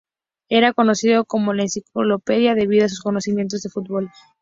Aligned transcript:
Era 0.49 0.73
conocido 0.73 1.25
como 1.25 1.53
"La 1.53 1.61
enciclopedia" 1.61 2.55
debido 2.55 2.85
a 2.85 2.89
sus 2.89 3.01
conocimientos 3.03 3.61
de 3.61 3.69
fútbol. 3.69 4.09